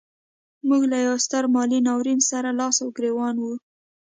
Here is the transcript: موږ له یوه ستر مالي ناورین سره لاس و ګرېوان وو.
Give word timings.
موږ 0.67 0.81
له 0.91 0.97
یوه 1.05 1.17
ستر 1.25 1.43
مالي 1.53 1.79
ناورین 1.87 2.19
سره 2.31 2.49
لاس 2.59 2.77
و 2.81 2.87
ګرېوان 2.97 3.35
وو. 3.39 3.53